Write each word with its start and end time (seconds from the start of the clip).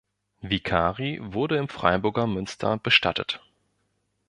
Vicari 0.41 1.19
wurde 1.21 1.57
im 1.57 1.69
Freiburger 1.69 2.25
Münster 2.25 2.79
bestattet. 2.79 3.39